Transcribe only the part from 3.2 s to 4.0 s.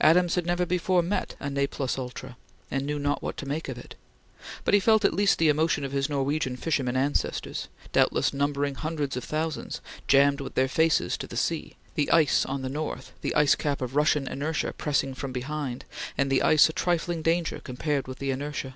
what to make of it;